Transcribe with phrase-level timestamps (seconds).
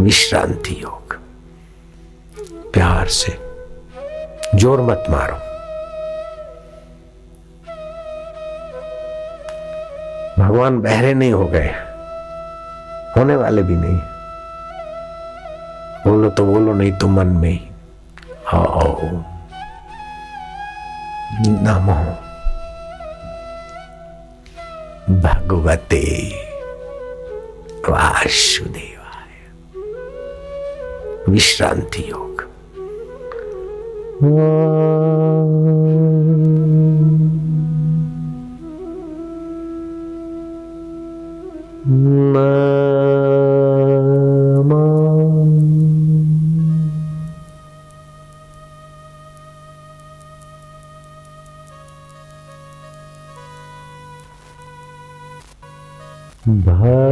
[0.00, 1.14] विश्रांति योग।
[2.72, 3.38] प्यार से
[4.54, 5.54] ज़ोर मत मारो।
[10.42, 11.74] भगवान बहरे नहीं हो गए।
[13.16, 14.13] होने वाले भी नहीं।
[16.06, 17.60] बोलो तो बोलो नहीं तो मन में ही
[18.54, 19.00] आओ।
[21.46, 22.00] नमो
[25.20, 26.02] भगवते
[27.88, 29.32] वासुदेवाय।
[31.32, 32.34] विश्रांति योग।
[56.66, 57.04] गव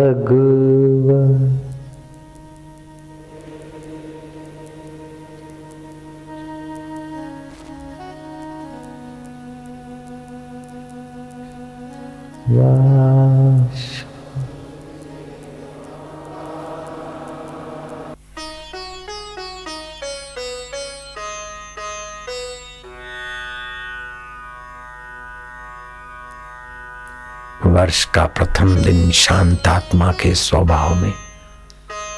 [27.67, 31.13] वर्ष का प्रथम दिन शांत आत्मा के स्वभाव में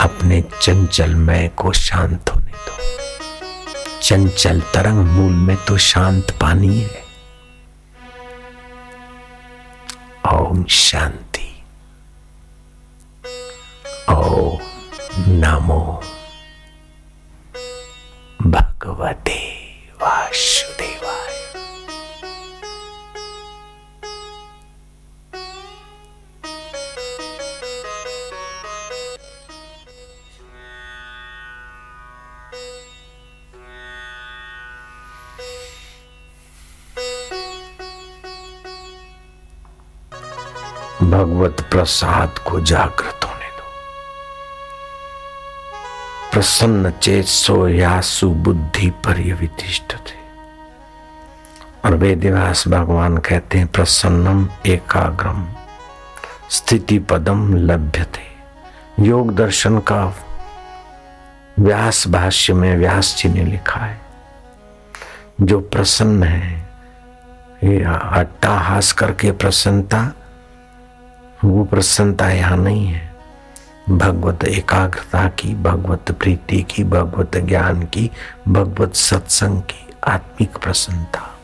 [0.01, 2.79] अपने चंचल मय को शांत होने दो।
[4.03, 7.05] चंचल तरंग मूल में तो शांत पानी है।
[10.35, 11.63] ओम शांति।
[14.11, 14.59] ओम
[15.19, 16.03] नमो
[41.05, 43.65] भगवत प्रसाद को जागृत होने दो।
[46.33, 50.23] प्रसन्न चेत सो यासु बुद्धि पर्यवितिष्ठ थे।
[51.85, 55.47] और वेदव्यास भगवान कहते हैं, प्रसन्नम एकाग्रम,
[56.51, 60.05] स्थिति पदम लभ्य थे। योग दर्शन का
[61.59, 64.01] व्यास भाष्य में व्यास जी ने लिखा है,
[65.41, 66.65] जो प्रसन्न है
[67.85, 70.13] अट्टाहास करके प्रसन्नता
[71.45, 73.15] वो प्रसन्नता यहाँ नहीं है।
[73.91, 78.11] भगवत एकाग्रता की, भगवत प्रीति की, भगवत ज्ञान की,
[78.49, 81.39] भगवत सत्संग की आत्मिक प्रसन्नता।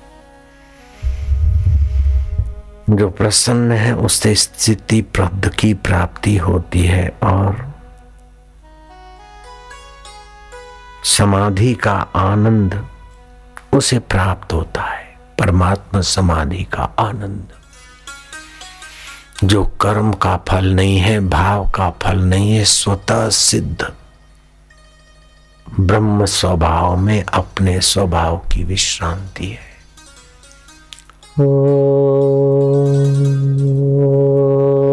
[2.91, 7.71] जो प्रसन्न है, उससे स्थिति प्रब्ध की प्राप्ति होती है और
[11.05, 12.87] समाधि का आनंद
[13.73, 17.60] उसे प्राप्त होता है। परमात्मा समाधि का आनंद।
[19.45, 23.93] जो कर्म का फल नहीं है भाव का फल नहीं है स्वतः सिद्ध।
[25.81, 29.71] ब्रह्म स्वभाव में अपने स्वभाव की विश्रांति है।
[31.41, 31.55] ओ,
[33.85, 34.90] ओ,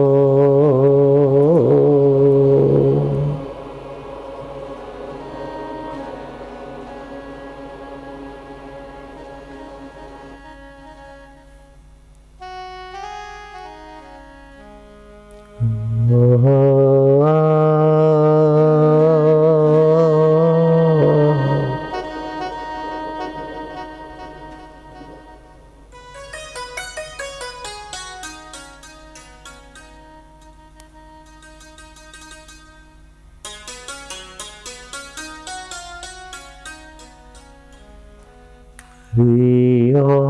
[39.18, 40.28] We are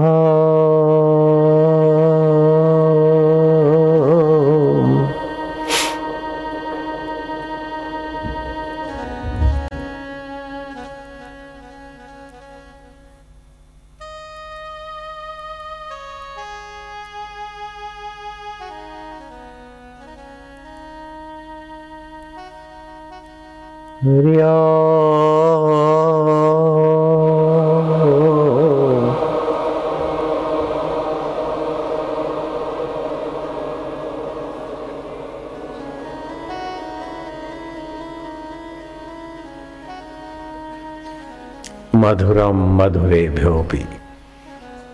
[41.97, 43.83] मधुरम मधुरे भ्यो भी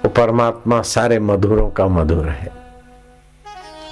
[0.03, 2.51] वो परमात्मा सारे मधुरों का मधुर है।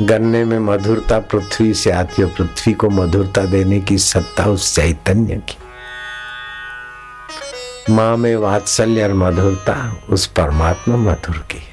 [0.02, 5.36] गन्ने में मधुरता पृथ्वी से आती है पृथ्वी को मधुरता देने की सत्ता उस चैतन्य
[5.50, 5.58] की।
[7.94, 9.76] माँ में वात्सल्य और मधुरता
[10.10, 11.72] उस परमात्मा मधुर की है।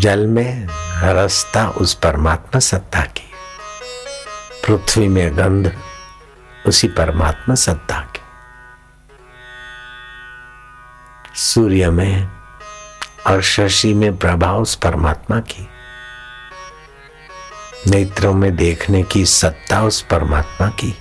[0.00, 0.68] जल में
[1.02, 3.28] रसता उस परमात्मा सत्ता की
[4.66, 5.72] पृथ्वी में गंध
[6.66, 8.19] उसी परमात्मा सत्ता की
[11.40, 12.28] सूर्य में
[13.26, 15.68] और शशि में प्रभाव उस परमात्मा की।
[17.90, 20.94] नेत्रों में देखने की सत्ता उस परमात्मा की।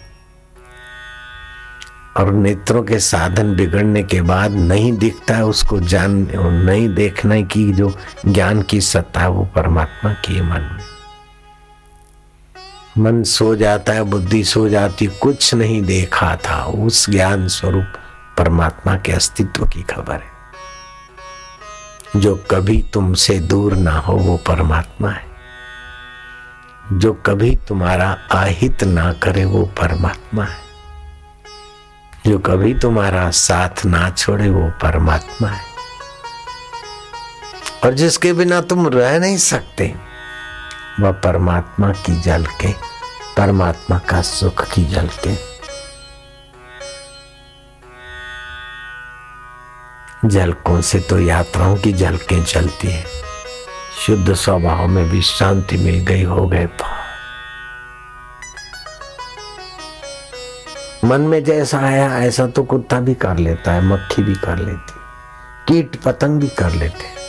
[2.17, 6.27] और नेत्रों के साधन बिगड़ने के बाद नहीं दिखता है उसको जान,
[6.65, 10.83] नहीं देखने की जो ज्ञान की सत्ता है वो परमात्मा की है मन में।
[12.97, 17.93] मन सो जाता है, बुद्धि सो जाती, कुछ नहीं देखा था, उस ज्ञान स्वरूप
[18.39, 20.39] परमात्मा के अस्तित्व की खबर है।
[22.15, 25.25] जो कभी तुमसे दूर ना हो, वो परमात्मा है।
[26.93, 30.57] जो कभी तुम्हारा आहित ना करे, वो परमात्मा है।
[32.27, 35.65] जो कभी तुम्हारा साथ ना छोड़े, वो परमात्मा है।
[37.85, 39.95] और जिसके बिना तुम रह नहीं सकते,
[40.99, 42.73] वह परमात्मा की जल के,
[43.37, 45.58] परमात्मा का सुख की जल के
[50.25, 53.05] जलकों से तो यात्राओं की झलकें चलती है।
[54.05, 56.67] शुद्ध स्वभाव में विश्रांति मिल गई हो गए
[61.05, 64.93] मन में जैसा आया, ऐसा तो कुत्ता भी कर लेता है, मक्खी भी कर लेती
[65.67, 67.19] कीट पतंग भी कर लेते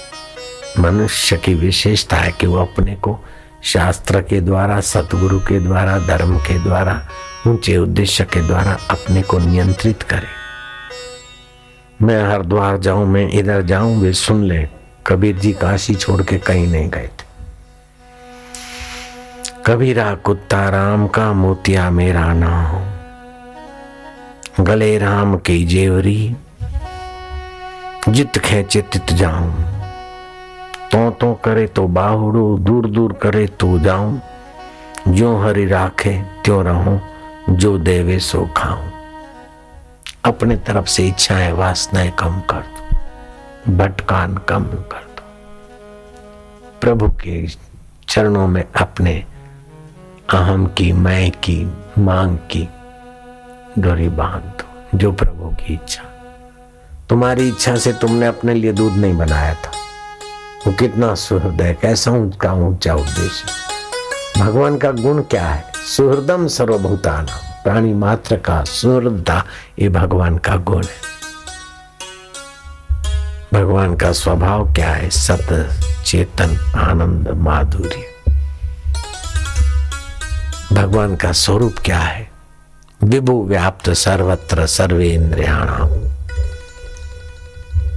[0.82, 3.24] मनुष्य की विशेषता है कि वो अपने को
[3.62, 7.08] शास्त्र के द्वारा, सतगुरु के द्वारा, धर्म के द्वारा,
[7.46, 10.39] ऊँचे उद्देश्य के द्वारा अपने को नियंत्रित करे।
[12.02, 14.68] मैं हरिद्वार जाऊँ, मैं इधर जाऊँ, वे सुन ले।
[15.06, 17.24] कबीर जी काशी छोड़ के कहीं नहीं गए थे।
[19.66, 23.00] कबीरा कुत्ता राम का मोतिया मेरा नाम।
[24.64, 26.36] गले राम की जेवरी,
[28.08, 29.64] जित खेचे तित जाऊँ।
[30.92, 34.20] तो तो करे तो बाहुड़ू दूर दूर करे तो जाऊँ।
[35.08, 37.00] जो हरि राखे, त्यों रहूँ,
[37.50, 38.89] जो देवे सो खाऊं।
[40.24, 42.96] अपने तरफ़ से इच्छाएँ, वासनाएँ कम कर दो,
[43.76, 45.22] भटकान कम कर दो।
[46.80, 47.48] प्रभु के
[48.08, 49.24] चरणों में अपने
[50.34, 52.68] अहम की, मैं की, मांग की
[53.78, 56.02] डोरी बाँध दो जो प्रभु की इच्छा।
[57.08, 59.70] तुम्हारी इच्छा से तुमने अपने लिए दूध नहीं बनाया था।
[60.66, 63.44] वो कितना सुहृदय कैसा उनका ऊँचा उद्देश्य।
[64.40, 65.72] भगवान का गुण क्या है?
[65.76, 69.44] सुहृदम सर्वभूताना प्राणी मात्र का सुहृदता
[69.78, 71.10] ये भगवान का गुण है।
[73.54, 75.10] भगवान का स्वभाव क्या है?
[75.10, 75.70] सत,
[76.06, 78.06] चेतन, आनंद, माधुर्य।
[80.72, 82.30] भगवान का स्वरूप क्या है?
[83.04, 85.88] विभु व्याप्त सर्वत्र सर्वेन्द्रियाणाम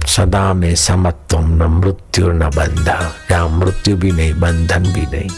[0.06, 2.88] सदा में समत्व न मृत्यु न बंध
[3.30, 5.30] या मृत्यु भी नहीं, बंधन भी नहीं।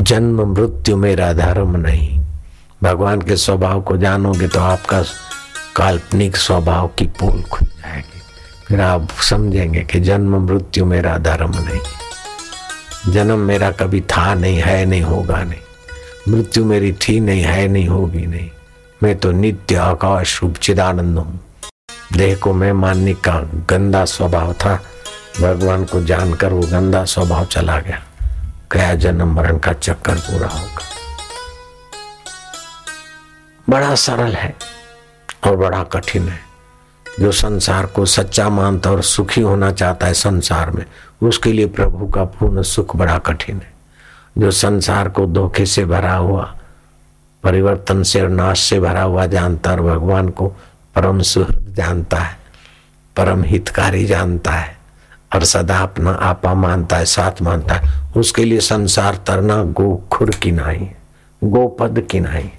[0.00, 2.21] जन्म मृत्यु मेरा धर्म नहीं।
[2.82, 5.02] भगवान के स्वभाव को जानोगे तो आपका
[5.76, 8.20] काल्पनिक स्वभाव की पोल खुल जाएगी।
[8.66, 14.84] फिर आप समझेंगे कि जन्म मृत्यु मेरा धर्म नहीं। जन्म मेरा कभी था नहीं, है
[14.84, 18.50] नहीं, होगा नहीं। मृत्यु मेरी थी नहीं, है नहीं, होगी नहीं।
[19.02, 21.40] मैं तो नित्य आकाश रूप चिदानंद हूँ।
[22.12, 23.40] देह को मैं मानने का
[23.70, 24.82] गंदा स्वभाव था।
[25.40, 28.02] भगवान को जानकर वो गंदा स्वभाव चला गया।
[28.72, 30.91] गया जन्म मरण का चक्कर पूरा होगा।
[33.72, 34.54] बड़ा सरल है
[35.46, 36.38] और बड़ा कठिन है।
[37.20, 40.84] जो संसार को सच्चा मानता और सुखी होना चाहता है संसार में,
[41.22, 43.72] उसके लिए प्रभु का पूर्ण सुख बड़ा कठिन है।
[44.38, 46.54] जो संसार को धोखे से भरा हुआ,
[47.42, 50.48] परिवर्तन से और नाश से भरा हुआ जानता और भगवान को
[50.94, 52.36] परम सुहृद जानता है,
[53.16, 54.78] परम हितकारी जानता है
[55.34, 60.30] और सदा अपना आपा मानता है, साथ मानता है, उसके लिए संसार तरना गो खुर
[60.30, 60.90] की नाई
[61.44, 62.52] गोपद की नाई